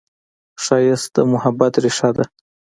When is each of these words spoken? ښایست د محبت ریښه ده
ښایست 0.63 1.09
د 1.15 1.17
محبت 1.31 1.73
ریښه 1.83 2.09
ده 2.17 2.25